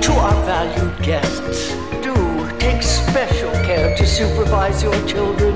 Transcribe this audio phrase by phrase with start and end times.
[0.00, 2.14] To our valued guests, do
[2.58, 5.54] take special care to supervise your children.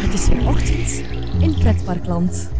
[0.00, 1.02] Het is weer ochtend
[1.40, 2.50] in Pretparkland.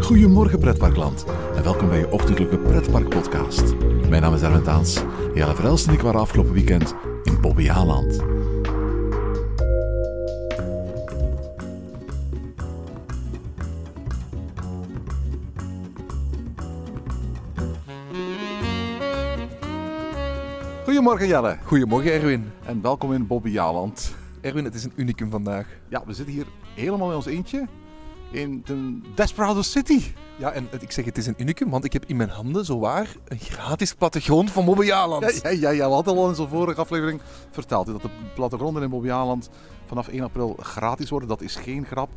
[0.00, 1.24] Goedemorgen pretparkland
[1.56, 3.74] en welkom bij je ochtendelijke pretparkpodcast.
[4.08, 5.02] Mijn naam is Erwin Taans.
[5.34, 8.22] Jelle Verhelst en ik waren afgelopen weekend in Bobbejaanland.
[21.04, 22.52] Goedemorgen Jelle Goedemorgen Erwin.
[22.64, 24.14] en welkom in Bobbejaanland.
[24.40, 25.66] Erwin, het is een unicum vandaag.
[25.88, 27.66] Ja, we zitten hier helemaal in ons eentje
[28.30, 30.00] in de Desperado City.
[30.36, 32.64] Ja, en het- ik zeg het is een unicum, want ik heb in mijn handen
[32.64, 35.40] zowaar een gratis plattegrond van Mobbejaanland.
[35.42, 38.82] Ja, ja, ja, ja, we hadden al in zo'n vorige aflevering verteld dat de plattegronden
[38.82, 39.50] in Bobbejaanland
[39.94, 41.28] vanaf 1 april gratis worden.
[41.28, 42.08] Dat is geen grap.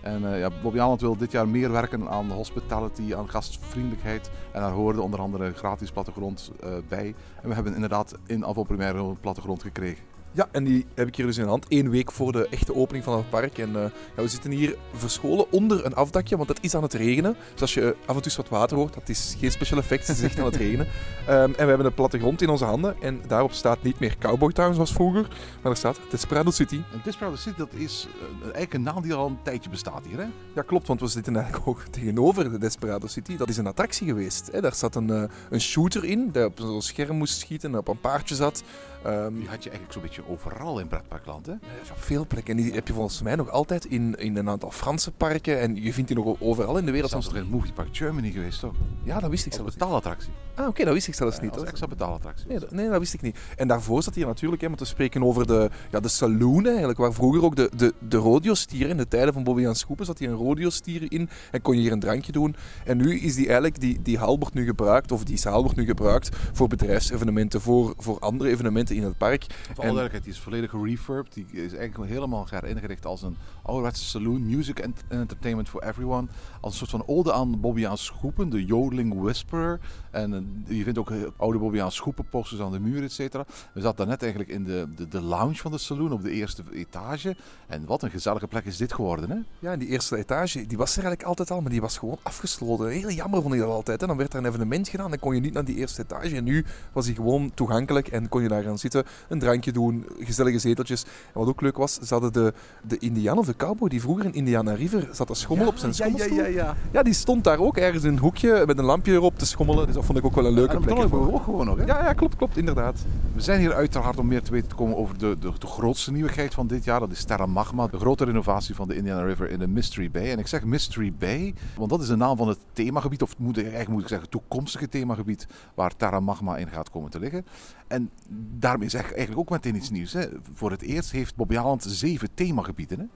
[0.00, 4.30] En eh ja, Bobbejaanland wil dit jaar meer werken aan hospitality, aan gastvriendelijkheid.
[4.52, 7.14] En daar hoorde onder andere gratis plattegrond eh, bij.
[7.42, 10.13] En we hebben inderdaad in Avo Primaire een plattegrond gekregen.
[10.36, 11.66] Ja, en die heb ik hier dus in de hand.
[11.68, 13.58] Eén week voor de echte opening van het park.
[13.58, 13.82] En eh,
[14.16, 17.36] ja, we zitten hier verscholen onder een afdakje, want het is aan het regenen.
[17.52, 20.16] Dus als je af en toe wat water hoort, dat is geen special effect, het
[20.16, 20.86] is echt aan het regenen.
[21.26, 22.96] Ehm, en we hebben een plattegrond in onze handen.
[23.02, 25.28] En daarop staat niet meer Cowboy Town zoals vroeger,
[25.62, 26.80] maar er staat Desperado City.
[26.92, 30.18] En Desperado City, dat is eh, eigenlijk een naam die al een tijdje bestaat hier.
[30.18, 30.26] Hè?
[30.54, 33.36] Ja, klopt, want we zitten eigenlijk ook tegenover de Desperado City.
[33.36, 34.48] Dat is een attractie geweest.
[34.52, 34.60] Hè.
[34.60, 37.88] Daar zat een, eh, een shooter in, die op zo'n scherm moest schieten en op
[37.88, 38.62] een paardje zat.
[39.04, 41.46] Ehm, Die had je eigenlijk zo'n beetje overal in pretparkland.
[41.46, 41.52] Hè?
[41.52, 42.56] ja, is op veel plekken.
[42.56, 45.60] En die heb je volgens mij nog altijd in, in een aantal Franse parken.
[45.60, 47.10] En je vindt die nog overal in de wereld.
[47.10, 48.74] Zelfs nog in Movie Park Germany geweest toch?
[49.02, 50.30] Ja, dat wist ik Als zelfs betaalattractie.
[50.54, 51.50] Ah, oké, dat wist ik zelfs Ja, niet.
[51.50, 52.46] als Dat- extra betaalattractie.
[52.48, 53.38] Nee, dat, nee, dat wist ik niet.
[53.56, 56.98] En daarvoor zat hier natuurlijk, hè, want we spreken over de, ja, de saloon eigenlijk,
[56.98, 60.18] waar vroeger ook de, de, de rodeo-stier, in de tijden van Bobby aan Schoepen, zat
[60.18, 62.56] hier een rodeo-stier in en kon je hier een drankje doen.
[62.84, 65.76] En nu is die eigenlijk, die, die hal wordt nu gebruikt, of die zaal wordt
[65.76, 69.44] nu gebruikt voor bedrijfsevenementen, voor, voor andere evenementen in het park.
[69.48, 71.34] Voor alle duidelijkheid, die is volledig refurbed.
[71.34, 76.26] Die is eigenlijk helemaal ingericht als een ouderwetse saloon, music and entertainment for everyone.
[76.60, 79.80] Als een soort van ode aan Bobby aan Schoepen, de Yodeling Whisperer.
[80.10, 80.34] En
[80.68, 83.44] eh, je vindt ook eh, oude Bobby aan Schoepen posters aan de muur, et cetera.
[83.72, 86.62] We zaten daarnet eigenlijk in de, de, de lounge van de saloon op de eerste
[86.72, 87.36] etage.
[87.66, 89.36] En wat een gezellige plek is dit geworden, hè?
[89.58, 92.18] Ja, en die eerste etage, die was er eigenlijk altijd al, maar die was gewoon
[92.22, 92.88] afgesloten.
[92.88, 94.00] Heel jammer vond ik dat altijd.
[94.00, 94.06] Hè.
[94.06, 96.36] Dan werd er een evenement gedaan, dan kon je niet naar die eerste etage.
[96.36, 98.83] En nu was die gewoon toegankelijk en kon je daar gaan zitten,
[99.28, 101.02] een drankje doen, gezellige zeteltjes.
[101.02, 102.52] En wat ook leuk was, ze hadden de,
[102.82, 105.92] de Indiaan of de cowboy die vroeger in Indiana River zat te schommelen op zijn
[105.96, 106.44] ja, ja, schommelstoel.
[106.44, 106.76] ja, ja.
[106.92, 109.86] Ja, die stond daar ook ergens in een hoekje met een lampje erop te schommelen.
[109.86, 110.96] Dus dat vond ik ook wel een leuke plek.
[110.96, 111.84] dat ook gewoon nog, hè?
[111.84, 113.04] Ja, ja, klopt, klopt, inderdaad.
[113.34, 116.12] We zijn hier uiteraard om meer te weten te komen over de, de, de grootste
[116.12, 117.00] nieuwigheid van dit jaar.
[117.00, 120.30] Dat is Terra Magma, de grote renovatie van de Indiana River in de Mystery Bay.
[120.30, 123.56] En ik zeg Mystery Bay, want dat is de naam van het themagebied, of moet,
[123.56, 127.46] eigenlijk moet ik zeggen toekomstige themagebied, waar Terra Magma in gaat komen te liggen.
[127.86, 128.10] En
[128.58, 130.12] daarmee zeg ik eigenlijk ook meteen iets nieuws.
[130.12, 130.26] Hè.
[130.52, 132.98] Voor het eerst heeft Bobbejaanland zeven themagebieden.
[132.98, 133.06] Hè.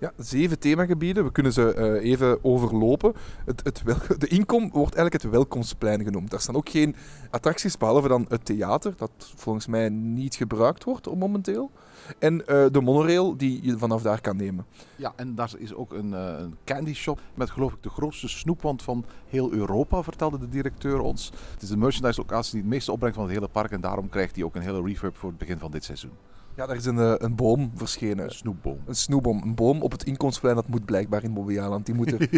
[0.00, 1.24] Ja, zeven themagebieden.
[1.24, 3.12] We kunnen ze eh, even overlopen.
[3.44, 6.30] Het, het wel, de inkom wordt eigenlijk het welkomstplein genoemd.
[6.30, 6.96] Daar staan ook geen
[7.30, 11.70] attracties, behalve dan het theater, dat volgens mij niet gebruikt wordt momenteel.
[12.18, 14.66] En eh, de monorail die je vanaf daar kan nemen.
[14.96, 18.82] Ja, en daar is ook een, een candy shop met geloof ik de grootste snoepwand
[18.82, 21.30] van heel Europa, vertelde de directeur ons.
[21.52, 24.08] Het is de merchandise locatie die het meeste opbrengt van het hele park en daarom
[24.08, 26.12] krijgt hij ook een hele refurb voor het begin van dit seizoen.
[26.56, 28.24] Ja, daar is een, eh, een boom verschenen.
[28.24, 28.78] Een snoepboom.
[28.86, 29.42] Een snoepboom.
[29.42, 31.86] Een boom op het inkomstplein, dat moet blijkbaar in Bobbejaanland.
[31.86, 32.18] Die moeten.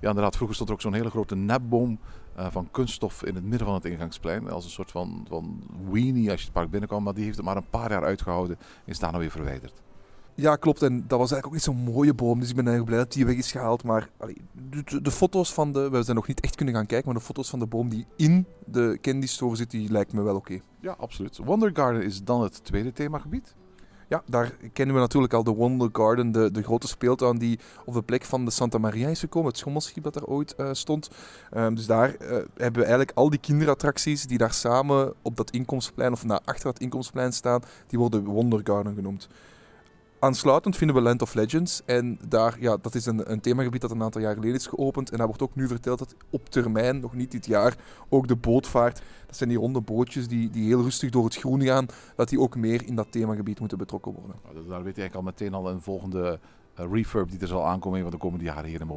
[0.00, 0.36] Ja, inderdaad.
[0.36, 1.98] Vroeger stond er ook zo'n hele grote nepboom
[2.34, 4.50] eh, van kunststof in het midden van het ingangsplein.
[4.50, 7.02] Als een soort van, van weenie als je het park binnenkwam.
[7.02, 9.82] Maar die heeft het maar een paar jaar uitgehouden en is daarna weer verwijderd.
[10.40, 10.82] Ja, klopt.
[10.82, 12.40] En dat was eigenlijk ook niet zo'n mooie boom.
[12.40, 13.82] Dus ik ben eigenlijk blij dat die weg is gehaald.
[13.82, 14.36] Maar allee,
[15.02, 15.90] de, foto's van de...
[15.90, 18.06] We zijn nog niet echt kunnen gaan kijken, maar de foto's van de boom die
[18.16, 20.60] in de candy store zit, die lijkt me wel oké.
[20.80, 21.38] Ja, absoluut.
[21.44, 23.54] Wonder Garden is dan het tweede themagebied.
[24.08, 27.94] Ja, daar kennen we natuurlijk al de Wonder Garden, de, de grote speeltuin die op
[27.94, 29.48] de plek van de Santa Maria is gekomen.
[29.48, 31.10] Het schommelschip dat daar ooit eh, stond.
[31.50, 35.50] Ehm, dus daar eh, hebben we eigenlijk al die kinderattracties die daar samen op dat
[35.50, 39.28] inkomstplein of na achter dat inkomstplein staan, die worden Wonder Garden genoemd.
[40.20, 41.82] Aansluitend vinden we Land of Legends.
[41.84, 45.10] En daar, ja, dat is een, een themagebied dat een aantal jaar geleden is geopend.
[45.10, 47.76] En daar wordt ook nu verteld dat op termijn, nog niet dit jaar,
[48.08, 51.62] ook de bootvaart, dat zijn die ronde bootjes die, die heel rustig door het groen
[51.62, 51.86] gaan,
[52.16, 54.36] dat die ook meer in dat themagebied moeten betrokken worden.
[54.42, 56.38] Nou, dat- Daar weet je eigenlijk al meteen al een volgende
[56.78, 58.88] eh, refurb die er zal aankomen een van de komende jaren hier in.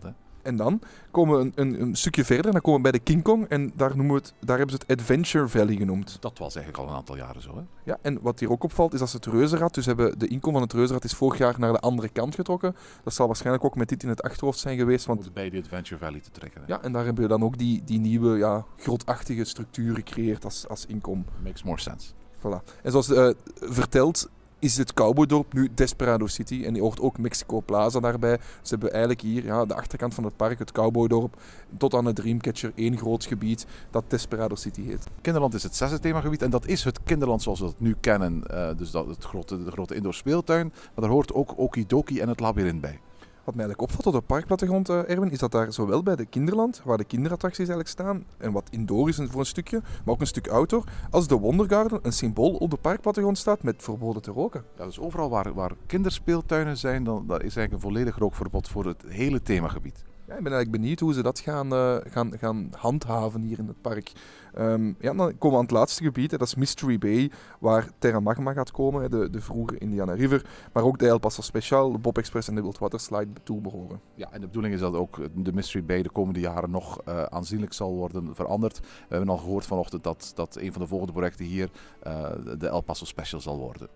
[0.00, 0.10] Hè?
[0.42, 3.22] En dan komen we een, een, een stukje verder, dan komen we bij de King
[3.22, 6.16] Kong en daar, noemen we het, daar hebben ze het Adventure Valley genoemd.
[6.20, 7.56] Dat was eigenlijk al een aantal jaren zo.
[7.56, 7.62] Hè?
[7.84, 10.52] Ja, en wat hier ook opvalt is dat ze het reuzenrad, dus hebben de inkom
[10.52, 12.76] van het reuzenrad is vorig jaar naar de andere kant getrokken.
[13.04, 15.60] Dat zal waarschijnlijk ook met dit in het achterhoofd zijn geweest, want Om bij die
[15.60, 16.60] Adventure Valley te trekken.
[16.60, 16.66] hè.
[16.66, 20.68] ja, en daar hebben we dan ook die, die nieuwe ja, grotachtige structuur gecreëerd als,
[20.68, 21.24] als inkom.
[21.44, 22.12] Makes more sense.
[22.38, 22.82] Voilà.
[22.82, 24.28] En zoals eh, verteld
[24.60, 28.38] is het cowboydorp nu Desperado City en die hoort ook Mexico Plaza daarbij.
[28.62, 31.36] Ze hebben eigenlijk hier ja, de achterkant van het park, het cowboydorp,
[31.76, 35.06] tot aan het Dreamcatcher, één groot gebied dat Desperado City heet.
[35.20, 38.46] Kinderland is het zesde themagebied en dat is het kinderland zoals we dat nu kennen.
[38.46, 40.72] Eh, dus dat, het grote, de grote indoor speeltuin.
[40.74, 43.00] Maar daar hoort ook Okidoki en het labyrint bij.
[43.50, 46.80] Wat mij opvalt op de parkplattegrond, eh, Erwin, is dat daar zowel bij de kinderland,
[46.84, 50.26] waar de kinderattracties eigenlijk staan, en wat indoor is voor een stukje, maar ook een
[50.26, 54.64] stuk outdoor, als de Wondergarden een symbool op de parkplattegrond staat met verboden te roken.
[54.78, 58.84] Ja, dus overal waar, waar kinderspeeltuinen zijn, dan dat is eigenlijk een volledig rookverbod voor
[58.84, 60.04] het hele themagebied.
[60.30, 63.66] Ja, ik ben eigenlijk benieuwd hoe ze dat gaan, eh, gaan, gaan handhaven hier in
[63.66, 64.12] het park.
[64.54, 68.20] Ehm, ja, dan komen we aan het laatste gebied, dat is Mystery Bay, waar Terra
[68.20, 71.98] Magma gaat komen, de, de vroege Indiana River, maar ook de El Paso Special, de
[71.98, 74.00] Bob Express en de Wildwater Slide toe behoren.
[74.14, 77.22] Ja, en de bedoeling is dat ook de Mystery Bay de komende jaren nog eh,
[77.22, 78.80] aanzienlijk zal worden veranderd.
[78.80, 81.70] We hebben al gehoord vanochtend dat, dat een van de volgende projecten hier
[82.02, 83.88] eh, de El Paso Special zal worden.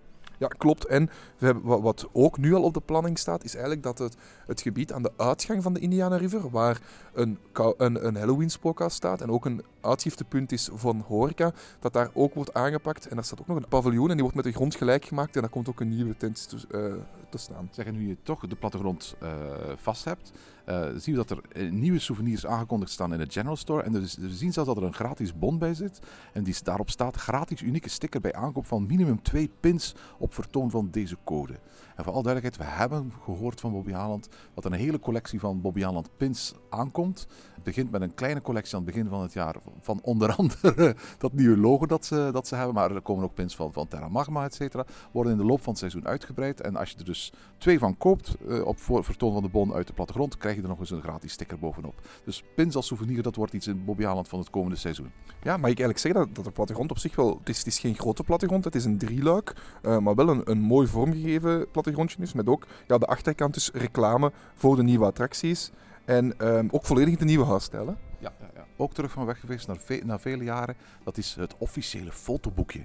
[0.45, 0.87] Ja, klopt.
[0.87, 4.17] En we hebben, wat, ook nu al op de planning staat, is eigenlijk dat het,
[4.47, 6.81] het gebied aan de uitgang van de Indiana River, waar
[7.13, 7.39] een,
[7.77, 12.35] een, een Halloween spookhuis staat en ook een uitgiftepunt is van horeca, dat daar ook
[12.35, 13.09] wordt aangepakt.
[13.09, 15.35] En daar staat ook nog een paviljoen en die wordt met de grond gelijk gemaakt
[15.35, 16.93] en daar komt ook een nieuwe tent te, eh,
[17.37, 17.69] te staan.
[17.73, 19.33] Zeg, nu je toch de plattegrond eh,
[19.77, 20.33] vast hebt,
[20.65, 23.83] eh, zien we dat er eh, nieuwe souvenirs aangekondigd staan in de General Store.
[23.83, 26.01] En dus, we zien zelfs dat er een gratis bon bij zit.
[26.33, 30.71] En die, daarop staat gratis unieke sticker bij aankoop van minimum twee pins op vertoon
[30.71, 31.59] van deze code.
[31.95, 35.41] En voor alle duidelijkheid, we hebben gehoord van Bobby Haaland dat er een hele collectie
[35.41, 37.27] van Bobby Haaland pins aankomt.
[37.55, 40.97] Het begint met een kleine collectie aan het begin van het jaar van onder andere
[41.19, 42.75] dat nieuwe logo dat ze, dat ze hebben.
[42.75, 44.85] Maar er komen ook pins van, van Terra Magma, et cetera.
[45.13, 46.61] Worden in de loop van het seizoen uitgebreid.
[46.61, 49.87] En als je er dus twee van koopt eh, op vertoon van de bon uit
[49.87, 51.95] de plattegrond, krijg je er nog eens een gratis sticker bovenop.
[52.25, 55.11] Dus pins als souvenir, dat wordt iets in Bobby Haaland van het komende seizoen.
[55.43, 57.41] Ja, mag ik eigenlijk zeggen dat, dat de plattegrond op zich wel...
[57.45, 60.87] Het is, geen grote plattegrond, het is een drieluik, eh, maar wel een, een mooi
[60.87, 61.71] vormgegeven
[62.19, 62.33] is.
[62.33, 65.71] Met ook ja, de achterkant dus reclame voor de nieuwe attracties.
[66.05, 67.87] En ehm, ook volledig de nieuwe huisstijl.
[67.87, 67.93] hè.
[68.19, 68.65] Ja, ja, ja.
[68.77, 70.77] Ook terug van weg geweest na, ve- na vele jaren.
[71.05, 72.85] Dat is het officiële fotoboekje.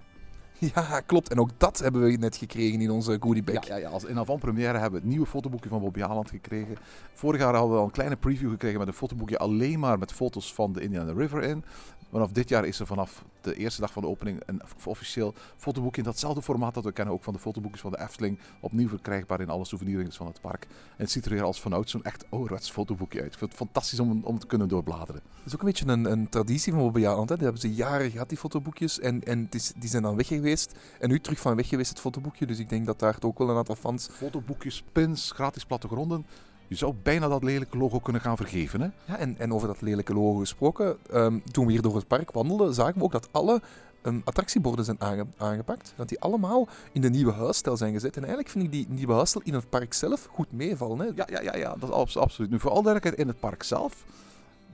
[0.76, 1.30] Ja, klopt.
[1.30, 3.68] En ook dat hebben we net gekregen in onze goodiebag.
[3.68, 3.90] Ja, ja, ja.
[3.90, 6.76] Als in avant-première hebben we het nieuwe fotoboekje van Bobby Haaland gekregen.
[7.14, 10.12] Vorig jaar hadden we al een kleine preview gekregen met een fotoboekje alleen maar met
[10.14, 11.64] foto's van de Indiana River in.
[12.12, 16.02] Vanaf dit jaar is er vanaf de eerste dag van de opening een officieel fotoboekje
[16.02, 18.40] in datzelfde formaat dat we kennen ook van de fotoboekjes van de Efteling.
[18.60, 20.64] Opnieuw verkrijgbaar in alle souvenirwinkels van het park.
[20.64, 23.34] En het ziet er weer als vanuit zo'n echt ouderwets fotoboekje uit.
[23.34, 25.22] Ik vind het fantastisch om, om te kunnen doorbladeren.
[25.38, 26.94] Dat is ook een beetje een, een traditie van.
[26.94, 27.26] Hè.
[27.26, 29.00] Die hebben ze jaren gehad, die fotoboekjes.
[29.00, 30.76] En, en het is, die zijn dan weg geweest.
[31.00, 32.46] En nu terug van weg geweest, het fotoboekje.
[32.46, 34.10] Dus ik denk dat daar ook wel een aantal fans...
[34.12, 36.26] Fotoboekjes, pins, gratis plattegronden.
[36.70, 38.82] Je zou bijna dat lelijke logo kunnen gaan vergeven.
[38.82, 38.88] Hè?
[39.06, 40.98] Ja, en, en over dat lelijke logo gesproken.
[41.12, 43.62] ehm, toen we hier door het park wandelden, zagen we ook dat alle
[44.02, 45.94] ehm, attractieborden zijn aange- aangepakt.
[45.96, 48.16] Dat die allemaal in de nieuwe huisstijl zijn gezet.
[48.16, 51.00] En eigenlijk vind ik die nieuwe huisstijl in het park zelf goed meevallen.
[51.00, 51.06] Hè.
[51.16, 52.52] Ja, ja, ja, ja, dat is abs- absoluut.
[52.52, 54.06] Nu, voor alle duidelijkheid, in het park zelf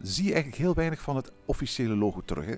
[0.01, 2.45] zie je eigenlijk heel weinig van het officiële logo terug.
[2.45, 2.55] Hè?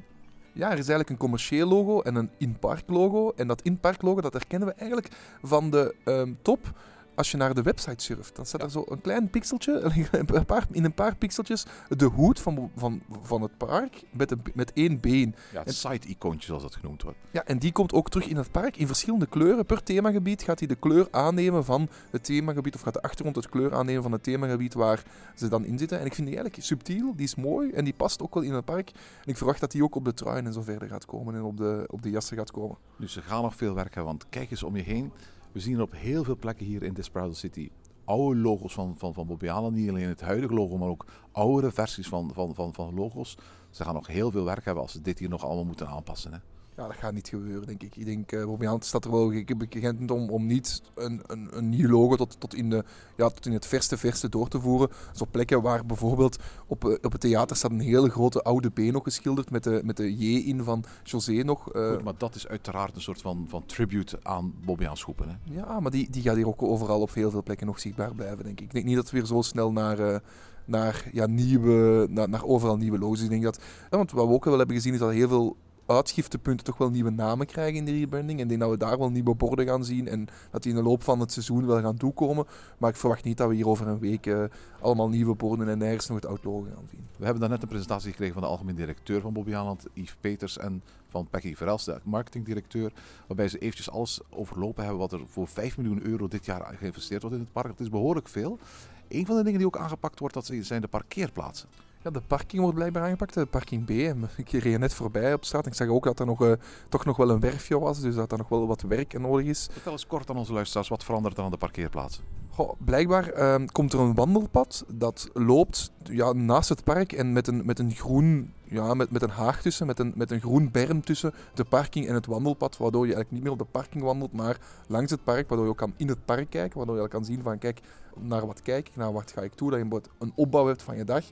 [0.53, 3.31] Ja, er is eigenlijk een commercieel logo en een in-park logo.
[3.35, 5.11] En dat in-park logo, dat herkennen we eigenlijk
[5.43, 6.73] van de ehm, top.
[7.17, 9.81] Als je naar de website surft, dan staat er zo een klein pixeltje,
[10.11, 14.41] een paar, in een paar pixeltjes, de hoed van, van, van het park met, een,
[14.53, 15.35] met één been.
[15.53, 17.17] Ja, het side-icoontje zoals dat genoemd wordt.
[17.31, 19.65] Ja, en die komt ook terug in het park in verschillende kleuren.
[19.65, 23.49] Per themagebied gaat hij de kleur aannemen van het themagebied, of gaat de achtergrond het
[23.49, 25.03] kleur aannemen van het themagebied waar
[25.35, 25.99] ze dan in zitten.
[25.99, 28.53] En ik vind die eigenlijk subtiel, die is mooi en die past ook wel in
[28.53, 28.89] het park.
[29.23, 31.43] En ik verwacht dat die ook op de truien en zo verder gaat komen en
[31.43, 32.77] op de, op de jassen gaat komen.
[32.97, 35.11] Dus ze gaan nog veel werk hebben, want kijk eens om je heen.
[35.57, 37.69] We zien op heel veel plekken hier in Desperado City
[38.05, 39.49] oude logos van, van, van Bobby.
[39.71, 43.37] Niet alleen het huidige logo, maar ook oudere versies van, van, van, van logo's.
[43.69, 46.33] Ze gaan nog heel veel werk hebben als ze dit hier nog allemaal moeten aanpassen.
[46.33, 46.37] Hè.
[46.77, 47.95] Ja, dat gaat niet gebeuren, denk ik.
[47.95, 51.69] Ik denk, uh, Bobby Haaland staat er wel gekend om, om niet een, een, een
[51.69, 52.83] nieuw logo tot, tot, in de,
[53.15, 54.89] ja, tot in het verste verste door te voeren.
[55.11, 58.69] Dus op plekken waar bijvoorbeeld op, uh, op het theater staat een hele grote oude
[58.69, 61.75] B nog geschilderd met de, met de J in van José nog.
[61.75, 65.29] Uh, Goed, maar dat is uiteraard een soort van, van tribute aan Bobby Aanschoepen.
[65.29, 65.53] Hè?
[65.53, 68.43] Ja, maar die, die gaat hier ook overal op heel veel plekken nog zichtbaar blijven,
[68.43, 68.65] denk ik.
[68.65, 70.21] Ik denk niet dat we weer zo snel naar
[70.65, 73.21] naar, ja, nieuwe, naar, naar overal nieuwe logo's.
[73.21, 75.57] Ik denk dat, ja, want wat we ook wel hebben gezien is dat heel veel
[75.87, 78.37] uitgiftepunten toch wel nieuwe namen krijgen in de rebranding.
[78.37, 80.77] En ik denk dat we daar wel nieuwe borden gaan zien en dat die in
[80.77, 82.45] de loop van het seizoen wel gaan toekomen.
[82.77, 84.43] Maar ik verwacht niet dat we hier over een week eh,
[84.81, 87.07] allemaal nieuwe borden en nergens nog het oud logo gaan zien.
[87.17, 90.57] We hebben daarnet een presentatie gekregen van de algemeen directeur van Bobby Aland, Yves Peters,
[90.57, 92.93] en van Peggy Verels, de marketingdirecteur,
[93.27, 97.21] waarbij ze eventjes alles overlopen hebben wat er voor 5 miljoen euro dit jaar geïnvesteerd
[97.21, 97.67] wordt in het park.
[97.67, 98.59] Het is behoorlijk veel.
[99.07, 101.69] Een van de dingen die ook aangepakt wordt, dat zijn de parkeerplaatsen.
[102.07, 103.89] Ja, de parking wordt blijkbaar aangepakt, de parking B.
[104.37, 106.51] Ik reed net voorbij op straat en ik zag ook dat er nog, uh,
[106.89, 109.67] toch nog wel een werfje was, dus dat er nog wel wat werk nodig is.
[109.71, 112.23] Vertel eens kort aan onze luisteraars, wat verandert er aan de parkeerplaatsen?
[112.49, 117.47] Goh, blijkbaar uh, komt er een wandelpad dat loopt ja, naast het park en met
[117.47, 120.71] een, met een groen ja, met, met een haag tussen, met een, met een groen
[120.71, 124.03] berm tussen de parking en het wandelpad, waardoor je eigenlijk niet meer op de parking
[124.03, 127.07] wandelt, maar langs het park, waardoor je ook kan in het park kijken, waardoor je
[127.07, 127.79] kan zien van kijk,
[128.19, 130.97] naar wat kijk ik, naar wat ga ik toe, dat je een opbouw hebt van
[130.97, 131.23] je dag.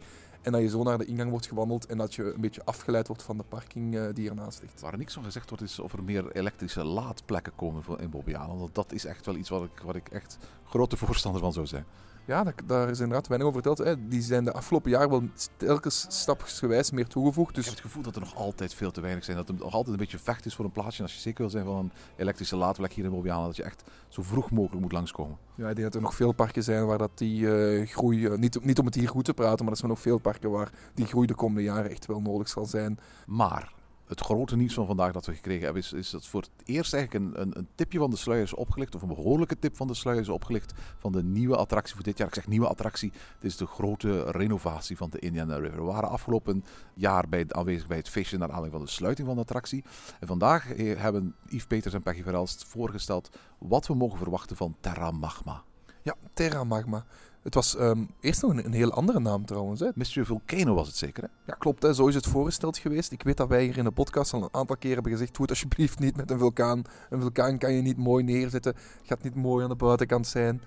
[0.46, 3.08] En dat je zo naar de ingang wordt gewandeld en dat je een beetje afgeleid
[3.08, 4.82] wordt van de parking uh, die ernaast ligt.
[4.82, 8.60] Waar niks van gezegd wordt is of er meer elektrische laadplekken komen in Bobbejaanland.
[8.60, 11.66] Want dat is echt wel iets wat ik, wat ik echt grote voorstander van zou
[11.66, 11.86] zijn.
[12.26, 13.88] Ja, daar is inderdaad weinig over verteld.
[13.88, 14.08] Hè.
[14.08, 15.24] Die zijn de afgelopen jaar wel
[15.58, 17.56] telkens stapsgewijs meer toegevoegd.
[17.56, 17.64] Dus...
[17.64, 19.38] Ik heb het gevoel dat er nog altijd veel te weinig zijn.
[19.38, 21.02] Dat er nog altijd een beetje vecht is voor een plaatsje.
[21.02, 23.84] Als je zeker wil zijn van een elektrische laadplek hier in Bobbejaanland, dat je echt
[24.08, 25.38] zo vroeg mogelijk moet langskomen.
[25.56, 28.38] Ja, ik denk dat er nog veel parken zijn waar dat die uh, groei, uh,
[28.38, 30.72] niet, niet om het hier goed te praten, maar er zijn nog veel parken waar
[30.94, 33.00] die groei de komende jaren echt wel nodig zal zijn.
[33.26, 33.74] Maar
[34.08, 36.94] het grote nieuws van vandaag dat we gekregen hebben, is, is dat voor het eerst
[36.94, 39.88] eigenlijk een, een, een, tipje van de sluier is opgelicht, of een behoorlijke tip van
[39.88, 42.28] de sluier is opgelicht van de nieuwe attractie voor dit jaar.
[42.28, 45.86] Ik zeg nieuwe attractie, dit is de grote renovatie van de Indiana River.
[45.86, 49.36] We waren afgelopen jaar bij, aanwezig bij het feestje naar aanleiding van de sluiting van
[49.36, 49.84] de attractie.
[50.20, 55.12] En vandaag hebben Yves Peters en Peggy Verelst voorgesteld wat we mogen verwachten van Terra
[55.12, 55.64] Magma.
[56.02, 57.06] Ja, Terra Magma.
[57.46, 59.80] Het was um, eerst nog een, een, heel andere naam trouwens.
[59.80, 59.90] Hè.
[59.96, 61.30] Mystery Volcano was het zeker, hè?
[61.46, 61.84] Ja, klopt.
[61.84, 61.94] Hè.
[61.94, 63.12] Zo is het voorgesteld geweest.
[63.12, 65.34] Ik weet dat wij hier in de podcast al een aantal keren hebben gezegd...
[65.34, 66.82] Doe het alsjeblieft niet met een vulkaan.
[67.10, 68.74] Een vulkaan kan je niet mooi neerzetten.
[69.04, 70.62] Gaat niet mooi aan de buitenkant zijn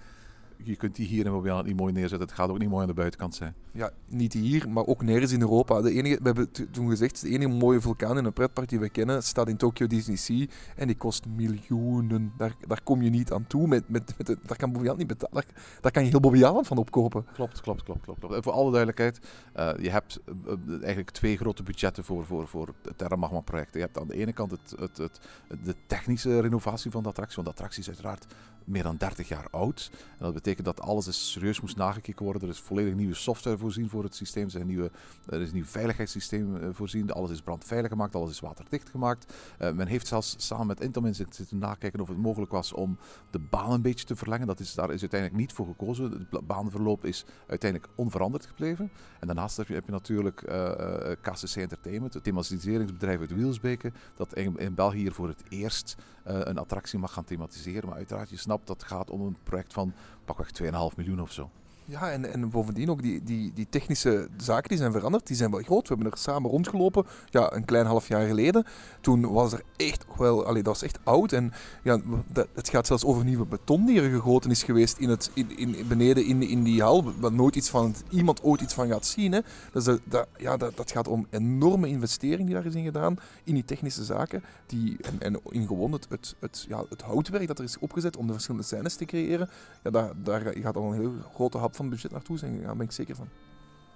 [0.64, 2.28] je kunt die hier in Mobiaan niet mooi neerzetten.
[2.28, 3.54] Het gaat ook niet mooi aan de buitenkant zijn.
[3.72, 5.80] Ja, niet hier, maar ook nergens in Europa.
[5.80, 8.88] De enige, we hebben toen gezegd, de enige mooie vulkaan in een pretpark die we
[8.88, 10.46] kennen staat in Tokyo Disney Sea.
[10.76, 12.32] En die kost miljoenen.
[12.36, 13.66] Daar, daar kom je niet aan toe.
[13.66, 15.34] Met, met, met, daar kan Bobbejaanland niet betalen.
[15.34, 17.24] Daar, daar, kan je heel Bobbejaanland van opkopen.
[17.32, 18.02] Klopt, klopt, klopt.
[18.02, 18.34] klopt, klopt.
[18.34, 19.18] En voor alle duidelijkheid,
[19.56, 23.74] uh, je hebt uh, eigenlijk twee grote budgetten voor, voor, voor het Terra Magma project.
[23.74, 25.20] Je hebt aan de ene kant het, het, het,
[25.64, 27.34] de technische renovatie van de attractie.
[27.34, 28.26] Want de attractie is uiteraard
[28.68, 29.90] meer dan 30 jaar oud.
[29.92, 32.42] En dat betekent dat alles is serieus moest nagekeken worden.
[32.42, 34.48] Er is volledig nieuwe software voorzien voor het systeem.
[34.54, 34.90] Er, nieuwe,
[35.26, 37.12] er is een nieuw veiligheidssysteem uh, voorzien.
[37.12, 39.32] Alles is brandveilig gemaakt, alles is waterdicht gemaakt.
[39.60, 42.98] Uh, men heeft zelfs samen met Intamin zitten nakijken of het mogelijk was om
[43.30, 44.46] de baan een beetje te verlengen.
[44.46, 46.26] Dat is, daar is uiteindelijk niet voor gekozen.
[46.30, 48.90] Het baanverloop is uiteindelijk onveranderd gebleven.
[49.20, 53.92] En daarnaast heb je, heb je natuurlijk uh, uh, KCC Entertainment, het thematiseringsbedrijf uit Wielsbeke,
[54.16, 57.88] dat in, België voor het eerst een attractie mag gaan thematiseren.
[57.88, 61.50] Maar uiteraard, je snapt dat gaat om een project van pakweg 2,5 miljoen of zo.
[61.90, 65.50] Ja, en, en bovendien ook die, die, die technische zaken die zijn veranderd, die zijn
[65.50, 65.88] wel groot.
[65.88, 68.64] We hebben er samen rondgelopen, ja, een klein half jaar geleden.
[69.00, 71.32] Toen was er echt wel, allee, dat was echt oud.
[71.32, 71.52] En
[71.82, 72.00] ja,
[72.32, 75.58] dat, het gaat zelfs over nieuwe beton die er gegoten is geweest in het, in,
[75.58, 77.12] in, beneden in, in die hal.
[77.18, 79.32] Wat nooit iets van, iemand ooit iets van gaat zien.
[79.32, 79.40] Hè.
[79.72, 83.16] Dus dat, dat, ja, dat, dat gaat om enorme investering die daar is in gedaan,
[83.44, 84.42] in die technische zaken.
[84.66, 88.16] Die, en, en in gewoon het, het, het, ja, het houtwerk dat er is opgezet
[88.16, 89.50] om de verschillende scènes te creëren.
[89.82, 92.86] Ja, daar, daar gaat al een heel grote hap van budget naartoe zijn gegaan, ben
[92.86, 93.28] ik zeker van.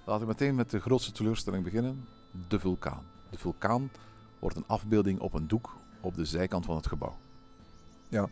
[0.05, 2.05] Laten we meteen met de grootste teleurstelling beginnen.
[2.49, 3.05] De vulkaan.
[3.31, 3.91] De vulkaan
[4.39, 7.17] wordt een afbeelding op een doek op de zijkant van het gebouw.
[8.09, 8.29] Ja.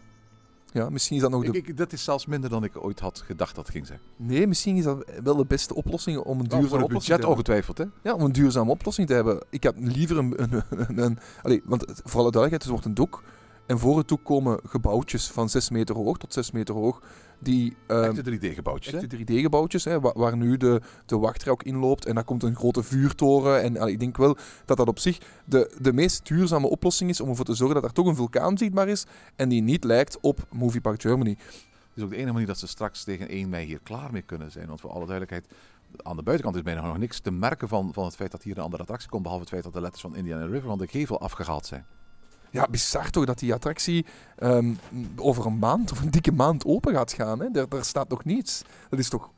[0.72, 1.58] Ja, misschien is dat nog de...
[1.58, 4.00] Ik, ik, dat is zelfs minder dan ik ooit had gedaed dat het ging zijn.
[4.16, 7.78] Nee, misschien is dat wel de beste oplossing om een duurzame nou, oplossing budget ongetwijfeld,
[7.78, 7.84] hè?
[8.02, 9.44] Ja, om een duurzame oplossing te hebben.
[9.48, 10.42] Ik heb liever een...
[10.42, 13.22] een, een, een allez, want voor alle duidelijkheid, het wordt een doek.
[13.70, 17.02] En voor het doek komen gebouwtjes van 6 meter hoog tot 6 meter hoog.
[17.38, 22.06] Die, uh, echte 3D-gebouwtjes, Echte 3D-gebouwtjes, waar, waar, nu de, de wachtrij ook inloopt.
[22.06, 23.62] En daar komt een grote vuurtoren.
[23.62, 27.20] En allee, ik denk wel dat dat op zich de, de meest duurzame oplossing is
[27.20, 29.06] om ervoor te zorgen dat er toch een vulkaan zichtbaar is.
[29.36, 31.36] En die niet lijkt op Movie Park Germany.
[31.38, 34.22] Het is ook de enige manier dat ze straks tegen 1 mei hier klaar mee
[34.22, 34.66] kunnen zijn.
[34.66, 35.46] Want voor alle duidelijkheid,
[35.96, 38.56] aan de buitenkant is bijna nog niks te merken van, van het feit dat hier
[38.56, 39.22] een andere attractie komt.
[39.22, 41.86] Behalve het feit dat de letters van Indiana River van de gevel afgehaald zijn.
[42.50, 44.06] Ja, bizar toch dat die attractie
[44.42, 44.78] um,
[45.16, 47.40] over een maand of een dikke maand open gaat gaan.
[47.40, 47.50] Hè?
[47.50, 48.62] Daar, staat nog niets.
[48.88, 49.30] Dat is toch,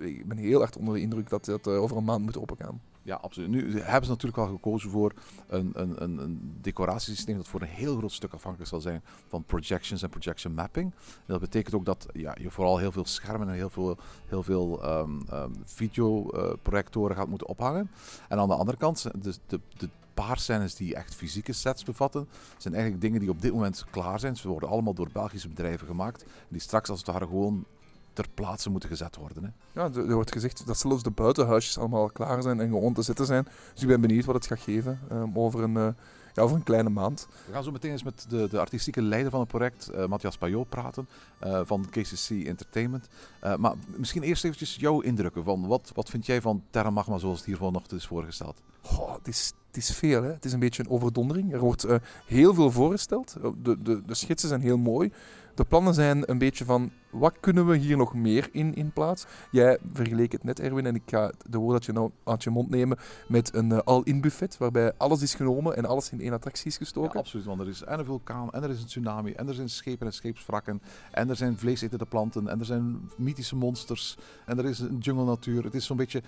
[0.00, 2.80] ik ben heel erg onder de indruk dat dat uh, over een maand moet opengaan.
[3.02, 3.48] Ja, absoluut.
[3.48, 5.12] Nu hebben ze natuurlijk al gekozen voor
[5.46, 9.44] een, een, een, een decoratiesysteem dat voor een heel groot stuk afhankelijk zal zijn van
[9.44, 10.92] projections en projection mapping.
[11.06, 13.96] En dat betekent ook dat ja, je vooral heel veel schermen en heel veel,
[14.26, 17.90] heel veel um, um, videoprojectoren gaat moeten ophangen.
[18.28, 19.88] En aan de andere kant, de, de
[20.24, 22.28] paar scènes die echt fysieke sets bevatten.
[22.56, 24.36] Zijn eigenlijk dingen die op dit moment klaar zijn.
[24.36, 26.24] Ze worden allemaal door Belgische bedrijven gemaakt.
[26.48, 27.64] Die straks als het ware gewoon
[28.12, 29.44] ter plaatse moeten gezet worden.
[29.44, 29.80] Hè.
[29.80, 33.02] Ja, er wordt gezegd dat zelfs de buitenhuisjes allemaal al klaar zijn en gewoon te
[33.02, 33.46] zitten zijn.
[33.72, 35.88] Dus ik ben benieuwd wat het gaat geven ehm, over, een, eh,
[36.34, 37.28] ja, over een kleine maand.
[37.46, 40.36] We gaan zo meteen eens met de, de artistieke leider van het project, eh Matthias
[40.36, 41.08] Payot, praten.
[41.38, 43.08] eh, van KCC Entertainment.
[43.58, 45.44] Maar misschien eerst eventjes jouw indrukken.
[45.44, 48.60] Van wat, wat vind jij van Terra Magma zoals het hier vanochtend is voorgesteld?
[48.82, 50.32] Goh, het, is, is veel, hè.
[50.32, 51.52] het is een beetje een overdondering.
[51.52, 53.36] Er wordt eh, heel veel voorgesteld.
[53.42, 55.12] Eh, De, de, de schetsen zijn heel mooi.
[55.58, 59.26] De plannen zijn een beetje van, wat kunnen we hier nog meer in, in plaats?
[59.50, 62.98] Jij vergeleek het net, Erwin, en ik ga de woord nou uit je mond nemen
[63.28, 66.76] met een eh, all-in buffet, waarbij alles is genomen en alles in één attractie is
[66.76, 67.18] gestoken.
[67.18, 69.68] absoluut, want er is en een vulkaan, en er is een tsunami, en er zijn
[69.68, 74.16] schepen en scheepswrakken, en er zijn vleesetende planten, en er zijn mythische monsters,
[74.46, 75.64] en er is een jungle natuur.
[75.64, 76.22] Het is zo'n beetje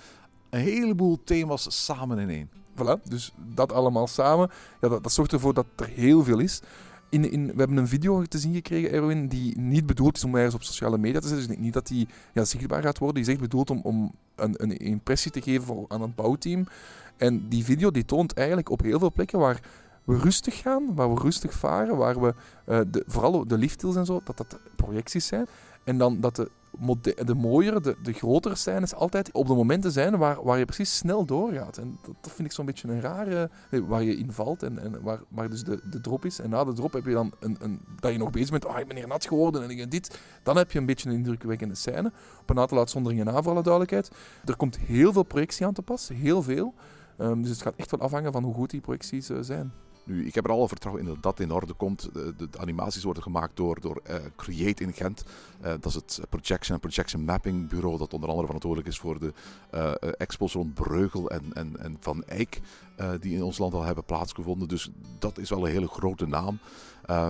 [0.51, 2.51] een heleboel thema's samen in één.
[2.77, 6.61] Voilà, dus dat allemaal samen, ja, dat, zorgt ervoor dat er heel veel is.
[7.09, 10.35] In, in, we hebben een video te zien gekregen, Erwin, die niet bedoeld is om
[10.35, 11.49] ergens op sociale media te zetten.
[11.49, 13.17] Dus niet dat die ja, zichtbaar gaat worden.
[13.17, 16.67] Die is echt bedoeld om, om een, een impressie te geven voor, aan het bouwteam.
[17.17, 19.61] En die video die toont eigenlijk op heel veel plekken waar
[20.05, 24.07] we rustig gaan, waar we rustig varen, waar we eh, de, vooral de lifthill en
[24.07, 25.47] zo, dat dat projecties zijn.
[25.85, 26.51] En dan dat de,
[27.25, 30.97] de mooiere, de, de grotere scènes altijd op de momenten zijn waar, waar je precies
[30.97, 31.79] snel doorgaat.
[31.79, 33.51] En dat, vind ik zo'n beetje een rare...
[33.71, 36.39] waar je invalt en, en waar, waar dus de, de drop is.
[36.39, 38.67] En na de drop heb je dan een, een, dat je nog bezig bent.
[38.67, 40.19] Ah, ik ben hier nat geworden en ik ben dit.
[40.43, 42.13] Dan heb je een beetje een indrukwekkende scène.
[42.41, 44.11] Op een aantal uitzonderingen na, voor alle duidelijkheid.
[44.45, 46.09] Er komt heel veel projectie aan te pas.
[46.09, 46.75] Heel veel.
[47.17, 49.73] Ehm, dus het gaat echt wel afhangen van hoe goed die projecties eh, zijn.
[50.11, 52.09] Ik heb er alle vertrouwen in dat dat in orde komt.
[52.13, 55.25] De, de, animaties worden gemaakt door, door eh, Create in Gent.
[55.61, 59.19] Eh, dat is het Projection en Projection Mapping bureau dat onder andere verantwoordelijk is voor
[59.19, 59.33] de
[59.71, 62.61] eh, eh, expos rond Breugel en, en, en Van Eyck,
[63.21, 64.69] die in ons land al hebben plaatsgevonden.
[64.69, 66.59] Dus dat is wel een hele grote naam.
[67.11, 67.29] Eh,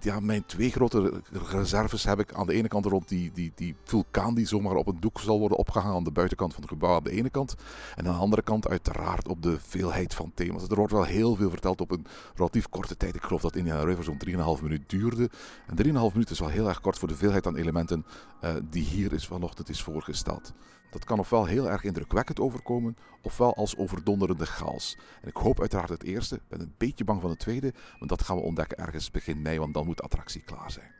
[0.00, 3.74] ja, mijn twee grote reserves heb ik aan de ene kant rond die, die, die
[3.84, 6.96] vulkaan die zomaar op een doek zal worden opgehangen aan de buitenkant van het gebouw
[6.96, 7.54] aan de ene kant.
[7.96, 10.68] En aan de andere kant uiteraard op de veelheid van thema's.
[10.68, 13.14] Er wordt wel heel veel verteld op een relatief korte tijd.
[13.14, 15.30] Ik geloof dat Indiana River zo'n 3,5 minuut duurde.
[15.66, 18.04] En 3,5 minuut is wel heel erg kort voor de veelheid aan elementen
[18.40, 20.52] eh, die hier is vanochtend is voorgesteld.
[20.90, 24.98] Dat kan ofwel heel erg indrukwekkend overkomen, ofwel als overdonderende chaos.
[25.22, 26.34] En ik hoop uiteraard het eerste.
[26.34, 29.42] Ik ben een beetje bang van het tweede, maar dat gaan we ontdekken ergens begin
[29.42, 30.96] mei, want dan moet de attractie klaar zijn.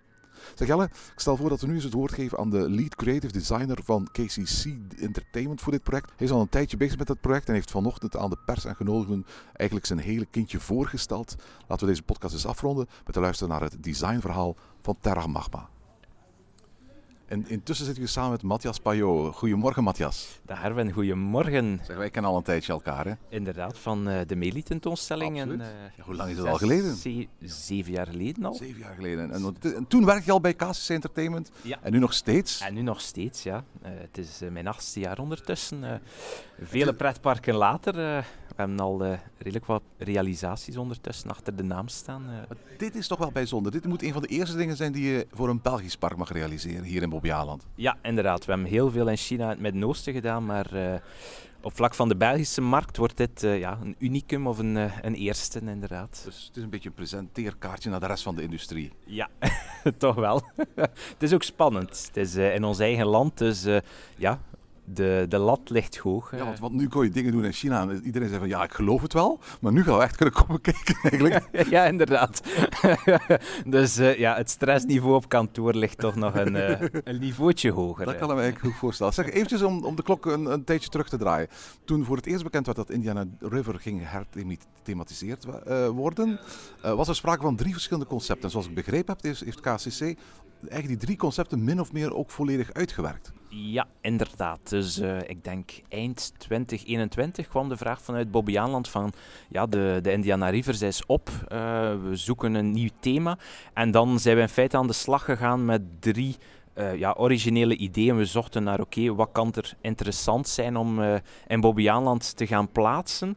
[0.55, 2.95] Zeg Jelle, ik stel voor dat we nu eens het woord geven aan de lead
[2.95, 4.65] creative designer van KCC
[4.99, 6.13] Entertainment voor dit project.
[6.17, 8.65] Hij is al een tijdje bezig met het project en heeft vanochtend aan de pers
[8.65, 11.35] en genodigden eigenlijk zijn hele kindje voorgesteld.
[11.67, 15.69] Laten we deze podcast eens afronden met te luisteren naar het designverhaal van Terra Magma.
[17.29, 19.35] En intussen zitten we samen met Matthias Payot.
[19.35, 20.41] Goedemorgen Matthias.
[20.47, 21.81] Dag Erwin, goedemorgen.
[21.87, 23.13] Zeg, wij kennen al een tijdje elkaar hè?
[23.29, 24.37] Inderdaad, van eh, de.
[25.51, 25.61] Absoluut.
[25.61, 26.95] En, eh, Ja, hoe lang is het zes, al geleden?
[26.97, 28.55] ze- zeven jaar geleden al.
[28.55, 29.33] Zeven jaar geleden.
[29.33, 31.79] En, en, en toen werkte je al bij KCC Entertainment Ja.
[31.83, 32.61] en nu nog steeds.
[32.61, 33.65] En nu nog steeds, ja.
[33.83, 36.01] Eh, het is mijn achtste jaar ondertussen.
[36.63, 38.27] Vele pretparken later.
[38.59, 42.25] We hebben al eh, redelijk wat realisaties ondertussen achter de naam staan.
[42.29, 42.57] eh.
[42.79, 43.73] Dit is toch wel bijzonder.
[43.73, 46.33] Dit moet een van de eerste dingen zijn die je voor een Belgisch park mag
[46.33, 47.67] realiseren hier in Bobbejaanland.
[47.75, 48.45] Ja, inderdaad.
[48.45, 51.01] We hebben heel veel in China en het Midden-Oosten gedaan, maar eh,
[51.63, 55.61] op vlak van de Belgische markt wordt dit ja, een unicum of een, een eerste,
[55.61, 56.23] inderdaad.
[56.25, 58.93] Dus het is een beetje een presenteerkaartje naar de rest van de industrie.
[59.05, 59.29] Ja,
[59.99, 60.43] toch wel.
[61.15, 62.07] het is ook spannend.
[62.07, 63.67] Het is in ons eigen land, dus
[64.17, 64.41] ja,
[64.93, 66.31] de, de lat ligt hoog.
[66.31, 66.45] Ja, eh.
[66.45, 68.73] want, want nu kon je dingen doen in China en iedereen zei van ja, ik
[68.73, 69.41] geloof het wel.
[69.61, 71.49] Maar nu gaan we echt kunnen komen kijken eigenlijk.
[71.71, 72.43] ja, inderdaad.
[73.67, 78.05] dus eh, ja, het stressniveau op kantoor ligt toch nog een, eh, een niveautje hoger.
[78.05, 79.13] Dat kan ik me eigenlijk goed voorstellen.
[79.13, 81.49] Zeg, eventjes om, om de klok een, een tijdje terug te draaien.
[81.85, 85.47] Toen voor het eerst bekend werd dat Indiana River ging herthematiseerd
[85.93, 86.41] worden,
[86.81, 88.45] was er sprake van drie verschillende concepten.
[88.45, 90.17] En zoals ik begrepen heb, heeft, heeft KCC
[90.61, 93.33] eigenlijk die drie concepten min of meer ook volledig uitgewerkt.
[93.49, 94.73] Ja, inderdaad.
[94.79, 99.13] Dus eh, ik denk eind 2021 kwam de vraag vanuit Bobbejaanland van
[99.49, 101.59] ja, de, de Indiana River zij is op, eh,
[102.03, 103.39] we zoeken een nieuw thema.
[103.75, 106.37] En dan zijn we in feite aan de slag gegaan met drie
[106.79, 108.17] eh, ja, originele ideeën.
[108.17, 111.15] We zochten naar oké, wat kan er interessant zijn om eh,
[111.47, 113.37] in Bobbejaanland te gaan plaatsen.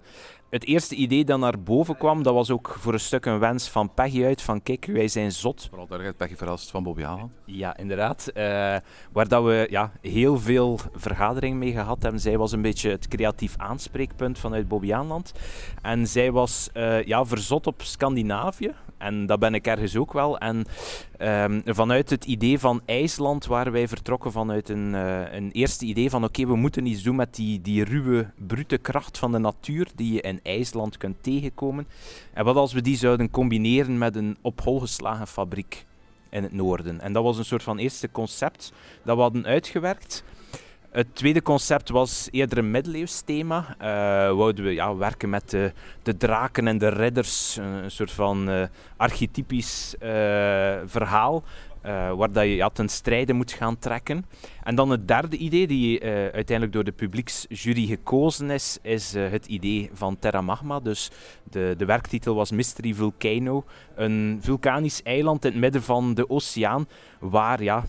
[0.52, 3.70] Het eerste idee dat naar boven kwam, dat was ook voor een stuk een wens
[3.70, 7.32] van Peggy uit, van kijk, wij zijn zot Vooral duidelijkheid, Peggy Verhelst van Bobby Haaland.
[7.46, 8.28] ja, inderdaad.
[8.28, 8.44] Eh,
[9.12, 12.22] waar dat we ja, heel veel vergadering mee gehad hebben.
[12.22, 15.32] Zij was een beetje het creatief aanspreekpunt vanuit Bobbejaanland.
[15.82, 18.72] En zij was eh, ja, verzot op Scandinavië.
[19.02, 20.38] En dat ben ik ergens ook wel.
[20.38, 20.66] En
[21.18, 26.10] ehm, vanuit het idee van IJsland waren wij vertrokken vanuit een, eh, een eerste idee
[26.10, 29.88] van oké, we moeten iets doen met die, die ruwe, brute kracht van de natuur
[29.96, 31.88] die je in IJsland kunt tegenkomen.
[32.34, 35.86] En wat als we die zouden combineren met een op hol geslagen fabriek
[36.30, 37.02] in het noorden.
[37.02, 40.24] En dat was een soort van eerste concept dat we hadden uitgewerkt.
[40.92, 43.76] Het tweede concept was eerder een middeleeuws thema.
[43.82, 43.86] Uh,
[44.38, 45.74] wouden we ja, werken met de,
[46.04, 48.64] de draken en de ridders, een soort van uh,
[48.98, 50.10] archetypisch uh,
[50.86, 51.44] verhaal.
[52.16, 54.26] waar dat je ja, ten strijde moet gaan trekken.
[54.64, 59.90] En dan het derde idee, die uiteindelijk door de publieksjury gekozen is, is het idee
[59.94, 60.80] van Terra Magma.
[60.80, 61.12] Dus
[61.44, 63.64] de, de werktitel was Mystery Volcano.
[63.96, 66.88] Een vulkanisch eiland in het midden van de oceaan,
[67.20, 67.84] waar ja,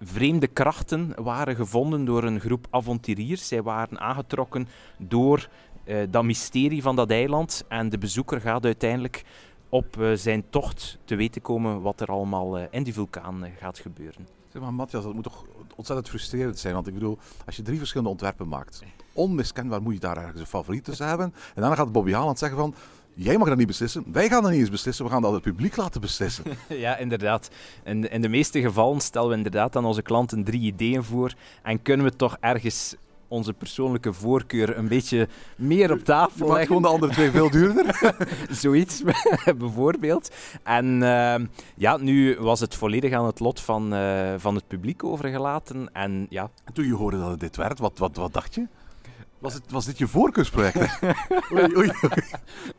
[0.00, 3.48] vreemde krachten waren gevonden door een groep avonturiers.
[3.48, 5.48] Zij waren aangetrokken door
[5.84, 7.64] uh, dat mysterie van dat eiland.
[7.68, 9.24] En de bezoeker gaat uiteindelijk
[9.68, 13.78] op uh, zijn tocht te weten komen wat er allemaal uh, in die vulkaan gaat
[13.78, 14.26] gebeuren.
[14.60, 16.74] Maar, Matthias, dat moet toch ontzettend frustrerend zijn.
[16.74, 18.82] Want ik bedoel, als je drie verschillende ontwerpen maakt,
[19.12, 21.34] onmiskenbaar moet je daar ergens een favoriet tussen hebben.
[21.54, 22.74] En dan gaat Bobby Haaland zeggen van,
[23.20, 24.04] Jij mag dat niet beslissen.
[24.12, 25.04] Wij gaan dat niet eens beslissen.
[25.04, 26.44] We gaan dat het publiek laten beslissen.
[26.68, 27.50] ja, inderdaad.
[27.84, 31.32] In, in de meeste gevallen stellen we inderdaad aan onze klanten drie ideeën voor.
[31.62, 32.94] En kunnen we toch ergens
[33.28, 36.66] onze persoonlijke voorkeur een beetje meer op tafel leggen.
[36.66, 38.14] gewoon de andere twee veel duurder.
[38.50, 39.02] Zoiets,
[39.58, 40.30] bijvoorbeeld.
[40.62, 41.34] En uh,
[41.74, 45.90] ja, nu was het volledig aan het lot van, uh, van het publiek overgelaten.
[45.92, 46.50] En, ja.
[46.72, 48.66] Toen je hoorde dat het dit werd, wat, wat, wat dacht je?
[49.38, 50.76] Was, het, was dit je voorkeursproject?
[51.52, 51.90] oei, oei,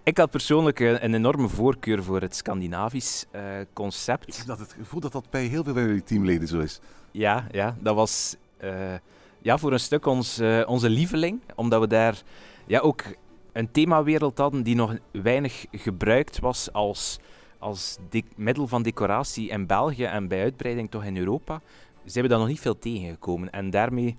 [0.03, 3.41] Ik had persoonlijk een, een, enorme voorkeur voor het Scandinavisch uh,
[3.73, 4.37] concept.
[4.37, 6.79] Ik dat het gevoel dat dat bij heel veel van jullie teamleden zo is.
[7.11, 8.93] Ja, ja dat was uh,
[9.41, 11.41] ja, voor een stuk ons, uh, onze lieveling.
[11.55, 12.21] Omdat we daar
[12.65, 13.03] ja, ook
[13.51, 17.19] een themawereld hadden die nog weinig gebruikt was als,
[17.57, 17.97] als
[18.35, 21.61] middel van decoratie in België en bij uitbreiding toch in Europa.
[22.05, 23.49] Zijn we daar nog niet veel tegengekomen.
[23.49, 24.17] En daarmee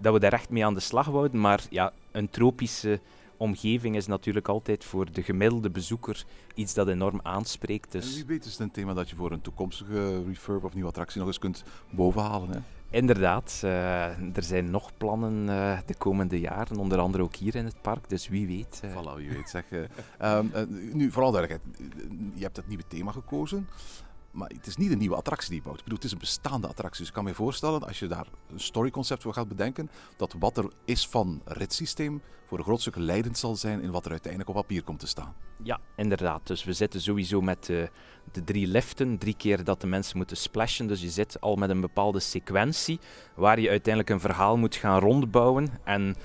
[0.00, 1.40] dat we daar echt mee aan de slag wouden.
[1.40, 3.00] Maar ja, een tropische
[3.36, 7.92] omgeving is natuurlijk altijd voor de gemiddelde bezoeker iets dat enorm aanspreekt.
[7.92, 8.06] Dus...
[8.06, 10.88] En wie weet is het een thema dat je voor een toekomstige refurb of nieuwe
[10.88, 12.50] attractie nog eens kunt bovenhalen.
[12.50, 12.58] Hè?
[12.90, 17.64] Inderdaad, uh, er zijn nog plannen uh, de komende jaren, onder andere ook hier in
[17.64, 18.82] het park, dus wie weet.
[18.84, 18.90] Uh...
[18.90, 19.64] Voilà, wie weet zeg.
[20.22, 20.52] um,
[20.98, 21.78] nu, vooral duidelijkheid,
[22.34, 23.68] je hebt het nieuwe thema gekozen.
[24.30, 25.78] Maar het is niet een nieuwe attractie die je bouwt.
[25.78, 26.98] Ik bedoel, het is een bestaande attractie.
[26.98, 30.56] Dus ik kan me voorstellen, als je daar een storyconcept voor gaat bedenken, dat wat
[30.56, 34.50] er is van ritssysteem voor een groot stuk leidend zal zijn in wat er uiteindelijk
[34.50, 35.34] op papier komt te staan.
[35.62, 36.46] Ja, inderdaad.
[36.46, 37.90] Dus we zitten sowieso met de,
[38.32, 40.86] de drie liften, drie keer dat de mensen moeten splashen.
[40.86, 43.00] Dus je zit al met een bepaalde sequentie
[43.34, 45.68] waar je uiteindelijk een verhaal moet gaan rondbouwen.
[45.84, 46.16] En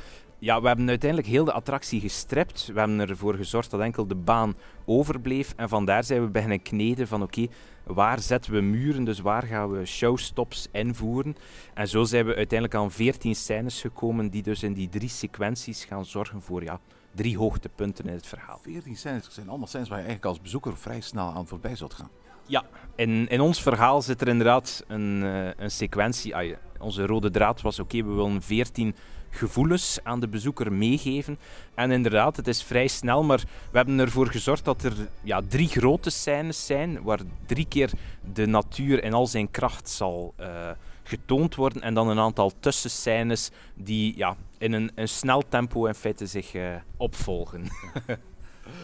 [0.45, 2.69] ja, we hebben uiteindelijk heel de attractie gestript.
[2.73, 4.55] We hebben ervoor gezorgd dat enkel de baan
[4.85, 5.53] overbleef.
[5.55, 7.47] En vandaar zijn we beginnen kneden van oké,
[7.83, 11.35] waar zetten we muren, dus waar gaan we showstops invoeren.
[11.73, 15.85] En zo zijn we uiteindelijk aan 14 scènes gekomen die dus in die drie sequenties
[15.85, 16.79] gaan zorgen voor ja,
[17.11, 18.59] drie hoogtepunten in het verhaal.
[18.61, 21.93] 14 scènes zijn allemaal scènes waar je eigenlijk als bezoeker vrij snel aan voorbij zult
[21.93, 22.09] gaan.
[22.47, 22.63] Ja,
[22.95, 26.35] in, in ons verhaal zit er inderdaad een, uh, een sequentie.
[26.35, 28.95] Ah, onze rode draad was oké, we willen 14
[29.35, 31.37] gevoelens aan de bezoeker meegeven.
[31.75, 34.93] En inderdaad, het is vrij snel, maar we hebben ervoor gezorgd dat er
[35.23, 37.91] ja, drie grote scènes zijn, waar drie keer
[38.33, 40.69] de natuur in al zijn kracht zal uh,
[41.03, 41.81] getoond worden.
[41.81, 46.53] En dan een aantal tussenscènes die ja, in een, een snel tempo in feite zich
[46.53, 47.67] uh, opvolgen.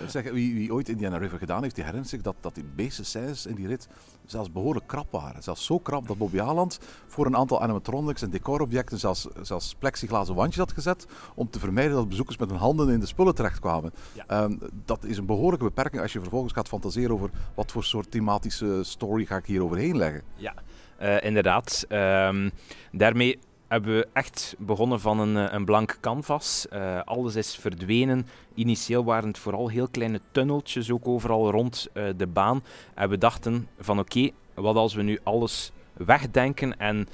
[0.08, 3.46] Zeg, wie, wie, ooit Indiana River gedaan heeft, die herinnert zich dat, dat die scènes
[3.46, 3.88] in die rit
[4.26, 5.44] zelfs behoorlijk krap waren.
[5.44, 10.36] Zelfs zo krap dat Bobby Haaland voor een aantal animatronics en decorobjecten zelfs, zelfs plexiglazen
[10.36, 13.92] wandjes had gezet om te vermijden dat bezoekers met hun handen in de spullen terechtkwamen.
[14.14, 14.44] Ja.
[14.44, 18.12] Um, dat is een behoorlijke beperking als je vervolgens gaat fantaseren over wat voor soort
[18.12, 20.22] thematische story ga ik hier overheen leggen.
[20.36, 20.54] Ja,
[21.02, 21.86] uh, inderdaad.
[21.90, 22.52] Um,
[22.92, 23.40] daarmee
[23.72, 26.68] hebben we echt begonnen van een, eh, een blank canvas.
[26.74, 28.28] Uh, alles is verdwenen.
[28.56, 32.64] Initieel waren het vooral heel kleine tunneltjes ook overal rond uh, de baan.
[32.96, 37.08] En we dachten van oké, wat als we nu alles wegdenken en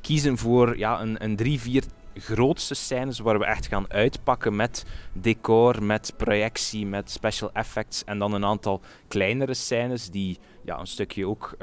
[0.00, 1.84] kiezen voor ja, een, een drie, vier
[2.14, 8.18] grootste scènes waar we echt gaan uitpakken met decor, met projectie, met special effects en
[8.18, 11.56] dan een aantal kleinere scènes die ja, een stukje ook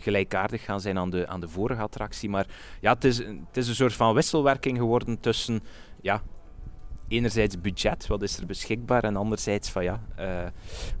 [0.00, 2.28] gelijkaardig gaan zijn aan de, aan de vorige attractie.
[2.28, 2.46] Maar
[2.80, 5.60] ja, het is, het is een soort van wisselwerking geworden tussen
[6.00, 6.22] ja,
[7.08, 10.46] enerzijds budget, wat is er beschikbaar, en anderzijds van ja, uh,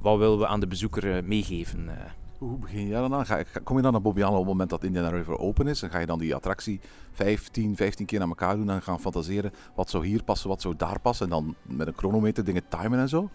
[0.00, 1.84] wat willen we aan de bezoeker uh, meegeven.
[1.84, 1.92] Uh.
[2.38, 3.26] Hoe begin je dan aan?
[3.26, 5.82] Ga, kom je dan naar Bobbiano op het moment dat Indiana River open is?
[5.82, 6.80] En ga je dan die attractie
[7.12, 10.76] 15, 15 keer naar elkaar doen en gaan fantaseren wat zou hier passen, wat zou
[10.76, 11.24] daar passen?
[11.26, 13.30] En dan met een chronometer dingen timen en zo?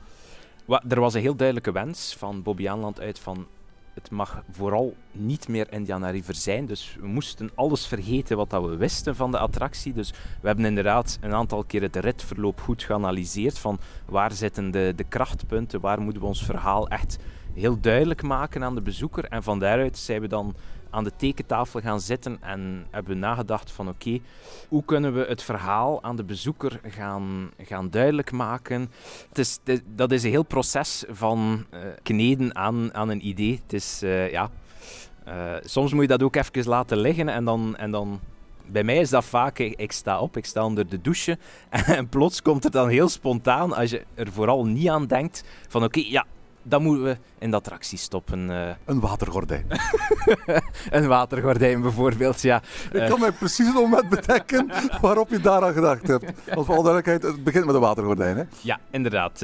[0.87, 3.47] Er was een heel duidelijke wens van Bobby Aanland uit van
[3.95, 6.65] het mag vooral niet meer Indiana River zijn.
[6.65, 9.93] Dus we moesten alles vergeten wat dat we wisten van de attractie.
[9.93, 14.93] Dus we hebben inderdaad een aantal keer het ritverloop goed geanalyseerd van waar zitten de,
[14.95, 17.17] de krachtpunten, waar moeten we ons verhaal echt
[17.53, 19.25] heel duidelijk maken aan de bezoeker.
[19.25, 20.55] En van daaruit zijn we dan
[20.95, 24.19] aan de tekentafel gaan zitten en hebben nagedacht van oké,
[24.67, 28.91] hoe kunnen we het verhaal aan de bezoeker gaan, gaan duidelijk maken.
[29.29, 29.59] Het is,
[29.95, 33.59] dat is een heel proces van eh, kneden aan, aan een idee.
[33.63, 34.49] Het is, eh, ja,
[35.23, 37.75] eh, soms moet je dat ook even laten liggen en dan...
[37.75, 38.19] En dan
[38.67, 41.37] bij mij is dat vaak, ik, ik sta op, ik sta onder de douche
[41.69, 45.83] en plots komt het dan heel spontaan, als je er vooral niet aan denkt, van
[45.83, 46.25] oké, ja,
[46.63, 48.49] dat moeten we in de attractie stoppen.
[48.49, 48.69] eh.
[48.85, 49.65] Een watergordijn.
[50.89, 52.61] een watergordijn bijvoorbeeld, ja.
[52.91, 56.23] Ik kan mij precies het moment bedenken waarop je daaraan gedacht hebt.
[56.55, 58.37] Want voor alle duidelijkheid, het begint met een watergordijn.
[58.37, 58.43] Hè?
[58.61, 59.33] Ja, inderdaad.
[59.33, 59.39] Eh,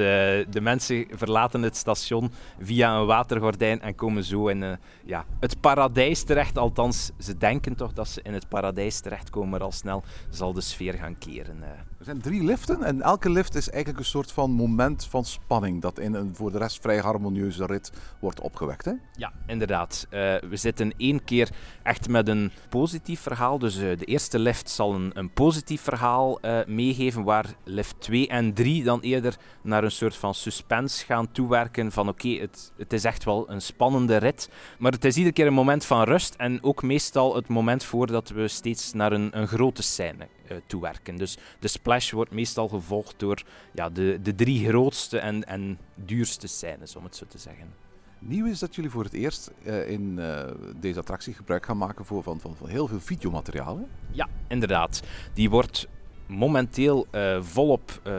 [0.50, 4.72] de mensen verlaten het station via een watergordijn en komen zo in eh,
[5.06, 6.58] ja, het paradijs terecht.
[6.58, 10.62] Althans, ze denken toch dat ze in het paradijs terechtkomen, maar al snel zal de
[10.62, 11.64] sfeer gaan keren.
[11.64, 11.70] eh.
[12.00, 15.82] Er zijn drie liften en elke lift is eigenlijk een soort van moment van spanning
[15.82, 18.86] dat in een voor de rest vrij harmonieuze rit wordt opgewekt.
[18.86, 18.92] Hè?
[19.16, 20.08] Ja, inderdaad.
[20.10, 21.50] Eh, we zitten één keer
[21.84, 23.60] echt met een positief verhaal.
[23.60, 28.28] Dus eh, de eerste lift zal een, een positief verhaal eh, meegeven, waar lift 2
[28.28, 31.92] en 3 dan eerder naar een soort van suspense gaan toewerken.
[31.92, 34.50] Van oké, het, het is echt wel een spannende rit.
[34.80, 38.30] Maar het is iedere keer een moment van rust en ook meestal het moment voordat
[38.30, 40.28] we steeds naar een, een grote scène
[40.66, 41.16] toewerken.
[41.16, 46.48] Dus de splash wordt meestal gevolgd door ja, de, de drie grootste en, en duurste
[46.48, 47.74] scènes, om het zo te zeggen.
[48.20, 50.44] Nieuw is dat jullie voor het eerst eh, in eh,
[50.76, 53.78] deze attractie gebruik gaan maken voor, van, van, van heel veel videomateriaal.
[53.78, 53.84] Hè?
[54.12, 55.02] Ja, inderdaad.
[55.34, 55.88] Die wordt
[56.26, 58.14] momenteel eh, volop eh,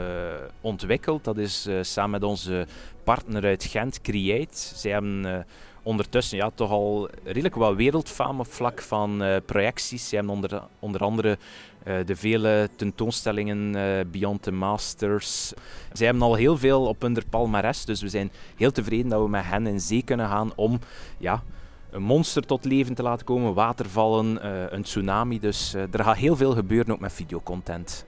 [0.60, 1.24] ontwikkeld.
[1.24, 2.66] Dat is eh, samen met onze
[3.04, 4.58] partner uit Gent, Create.
[4.58, 5.44] Zij hebben eh,
[5.82, 10.08] ondertussen ja, toch al redelijk wat wereldfaam op vlak van eh, projecties.
[10.08, 11.38] Zij hebben onder, onder andere
[11.84, 15.52] eh, de vele tentoonstellingen eh, Beyond the Masters.
[15.92, 19.28] Zij hebben al heel veel op hun palmares, dus we zijn heel tevreden dat we
[19.28, 20.78] met hen in zee kunnen gaan om
[21.18, 21.42] ja,
[21.90, 25.40] een monster tot leven te laten komen, watervallen, eh, een tsunami.
[25.40, 28.06] Dus er gaat heel veel gebeuren ook met videocontent.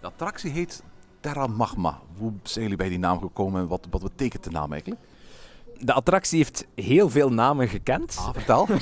[0.00, 0.82] De attractie heet
[1.20, 1.98] Terra Magma.
[2.16, 5.00] Hoe zijn jullie bij die naam gekomen en wat, wat betekent de naam eigenlijk?
[5.82, 8.16] De attractie heeft heel veel namen gekend.
[8.18, 8.68] Ah, vertel.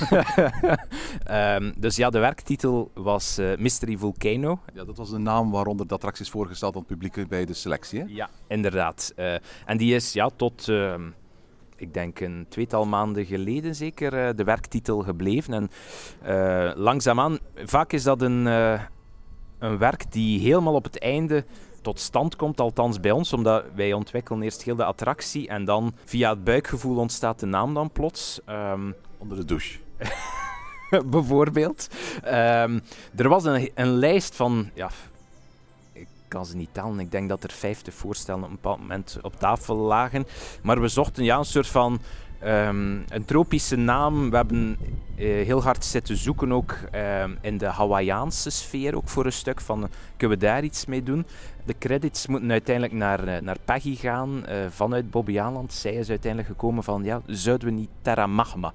[1.23, 4.59] Ehm, dus ja, de werktitel was eh, Mystery Volcano.
[4.73, 7.53] ja, dat was de naam waaronder de attractie is voorgesteld aan het publiek bij de
[7.53, 7.99] selectie.
[7.99, 8.05] Hè?
[8.07, 9.13] Ja, inderdaad.
[9.15, 9.33] Eh,
[9.65, 11.09] en die is ja, tot, ehm,
[11.75, 15.53] ik denk een tweetal maanden geleden zeker, eh, de werktitel gebleven.
[15.53, 15.69] En
[16.75, 18.45] langzaamaan, vaak is dat een,
[19.59, 21.45] een werk die helemaal op het einde
[21.81, 25.93] tot stand komt, althans bij ons, omdat wij ontwikkelen eerst heel de attractie en dan
[26.05, 28.39] via het buikgevoel ontstaat de naam dan plots.
[28.45, 29.79] Ehm, Onder de douche.
[31.05, 31.87] bijvoorbeeld.
[32.23, 32.79] Ehm,
[33.15, 34.89] er was een, een lijst van, ja,
[35.91, 36.99] ik kan ze niet tellen.
[36.99, 40.27] Ik denk dat er 50 voorstellen op een bepaald moment op tafel lagen.
[40.61, 41.99] Maar we zochten ja, een soort van
[42.39, 44.29] ehm, een tropische naam.
[44.29, 44.77] We hebben
[45.19, 49.61] eh, heel hard zitten zoeken ook ehm, in de Hawaïaanse sfeer ook voor een stuk.
[49.61, 51.25] Van, kunnen we daar iets mee doen?
[51.65, 55.73] De credits moeten uiteindelijk naar, eh, naar Peggy gaan eh, vanuit Bobbejaanland.
[55.73, 58.73] Zij is uiteindelijk gekomen van, ja, zouden we niet Terra Magma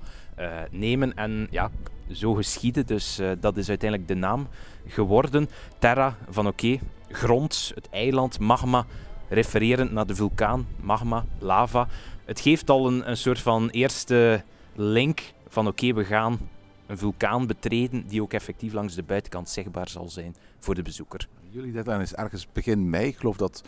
[0.71, 1.15] nemen?
[1.15, 1.71] En ja,
[2.11, 2.87] zo geschieden.
[2.87, 4.49] Dus dat is uiteindelijk de naam
[4.87, 5.49] geworden.
[5.79, 8.87] Terra, van oké, grond, het eiland, magma,
[9.29, 11.89] refererend naar de vulkaan, magma, lava.
[12.25, 14.43] Het geeft al een, een soort van eerste
[14.75, 16.39] link van oké, we gaan
[16.87, 21.29] een vulkaan betreden die ook effectief langs de buitenkant zichtbaar zal zijn voor de bezoeker.
[21.51, 23.07] Jullie deadline is ergens begin mei.
[23.07, 23.63] Ik geloof dat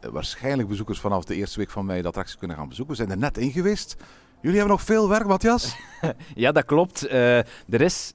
[0.00, 2.96] eh, waarschijnlijk bezoekers vanaf de eerste week van mei de attractie kunnen gaan bezoeken.
[2.96, 3.96] We zijn er net in geweest.
[4.40, 5.76] Jullie hebben nog veel werk, Matthias.
[6.34, 7.06] Ja, dat klopt.
[7.06, 7.38] Eh,
[7.68, 8.12] er is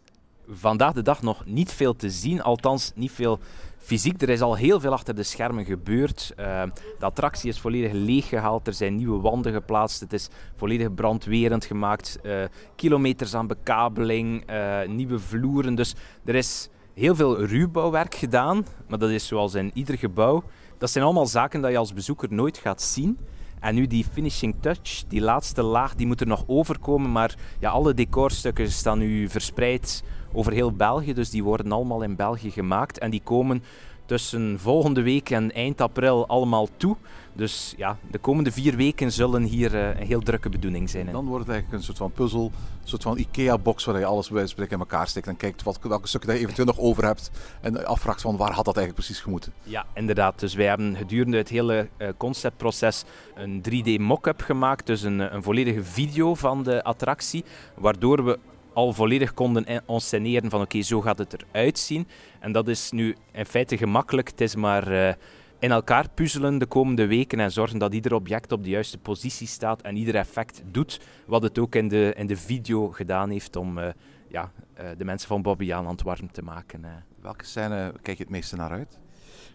[0.48, 3.40] vandaag de dag nog niet veel te zien, althans niet veel
[3.82, 4.22] fysiek.
[4.22, 6.34] Er is al heel veel achter de schermen gebeurd.
[6.36, 6.64] Eh,
[7.00, 12.20] de attractie is volledig leeggehaald, er zijn nieuwe wanden geplaatst, het is volledig brandwerend gemaakt.
[12.22, 12.44] Eh,
[12.76, 15.76] kilometers aan bekabeling, eh, nieuwe vloeren.
[15.76, 20.44] Dus er is heel veel ruwbouwwerk gedaan, maar dat is zoals in ieder gebouw.
[20.78, 23.18] Dat zijn allemaal zaken dat je als bezoeker nooit gaat zien.
[23.60, 27.12] En nu die finishing touch, die laatste laag, die moet er nog overkomen.
[27.12, 31.14] Maar ja, alle decorstukken staan nu verspreid over heel België.
[31.14, 32.98] Dus die worden allemaal in België gemaakt.
[32.98, 33.64] En die komen
[34.12, 36.96] tussen volgende week en eind april allemaal toe.
[37.34, 41.06] Dus ja, de komende vier weken zullen hier uh, een heel drukke bedoeling zijn.
[41.12, 44.30] Dan wordt het eigenlijk een soort van puzzel, een soort van IKEA-box waar je alles
[44.30, 47.32] bij spreken in elkaar steekt en kijkt wat, welke stukken je eventueel nog over hebt
[47.62, 49.54] en afvraagt van waar had dat eigenlijk precies gemoeten.
[49.64, 50.40] Ja, inderdaad.
[50.40, 53.04] Dus wij hebben gedurende het hele uh, conceptproces
[53.36, 57.44] een 3D mock-up gemaakt, dus een, een volledige video van de attractie,
[57.76, 58.40] waardoor we
[58.74, 62.08] al volledig konden onsceneren van oké, zo gaat het eruit zien.
[62.40, 64.30] En dat is nu in feite gemakkelijk.
[64.30, 65.12] Het is maar uh,
[65.60, 69.48] in elkaar puzzelen de komende weken en zorgen dat ieder object op de juiste positie
[69.48, 73.56] staat en ieder effect doet wat het ook in de, in de video gedaan heeft
[73.56, 73.88] om uh,
[74.28, 76.86] ja, uh, de mensen van Bobbejaanland warm te maken.
[77.22, 79.00] Welke scène kijk je het meeste naar uit?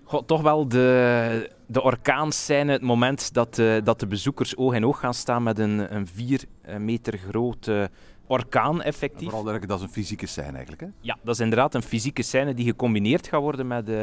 [0.05, 4.87] God, toch wel de, de orkaanscène, het moment dat, uh, dat de bezoekers oog in
[4.87, 6.45] oog gaan staan met een, een vier
[6.79, 7.91] meter grote
[8.27, 9.31] orkaan effectief.
[9.31, 10.81] Vooral dat is een fysieke scène eigenlijk.
[10.81, 10.89] Hè?
[11.01, 14.03] Ja, dat is inderdaad een fysieke scène die gecombineerd gaat worden met, uh,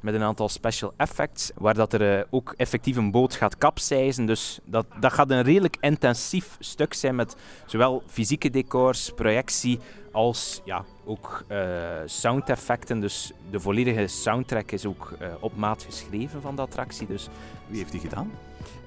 [0.00, 1.50] met een aantal special effects.
[1.54, 4.26] Waar dat er uh, ook effectief een boot gaat kapseizen.
[4.26, 9.78] Dus dat, dat gaat een redelijk intensief stuk zijn met zowel fysieke decors, projectie,
[10.12, 11.58] als ja, ook uh,
[12.04, 13.00] soundeffecten.
[13.00, 17.06] Dus de volledige soundtrack is ook op maat geschreven van de attractie.
[17.06, 17.28] Dus
[17.66, 18.30] wie heeft die gedaan?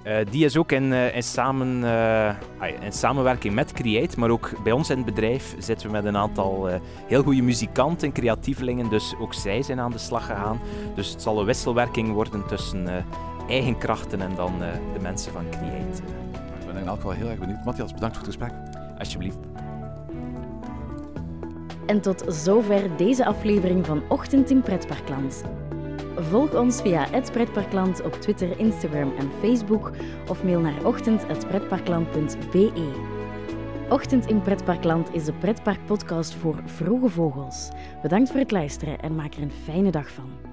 [0.05, 2.29] Uh, die is ook in, uh, in, samen, uh,
[2.81, 6.17] in samenwerking met Create, maar ook bij ons in het bedrijf zitten we met een
[6.17, 6.69] aantal
[7.07, 10.59] heel goede muzikanten, creatievelingen, dus ook zij zijn aan de slag gegaan.
[10.95, 13.05] Dus het zal een wisselwerking worden tussen
[13.49, 14.53] eigen krachten en dan
[14.93, 16.01] de mensen van Create.
[16.59, 17.65] Ik ben in elk geval heel erg benieuwd.
[17.65, 18.53] Matthias, bedankt voor het gesprek.
[18.97, 19.37] Alsjeblieft.
[21.85, 25.43] En tot zover deze aflevering van Ochtend in Pretparkland.
[26.15, 29.91] Volg ons via het Pretparkland op Twitter, Instagram en Facebook
[30.29, 33.13] of mail naar ochtend.pretparkland.be.
[33.89, 37.69] Ochtend in Pretparkland is de pretparkpodcast voor vroege vogels.
[38.01, 40.44] Bedankt voor het luisteren en maak er een fijne dag van.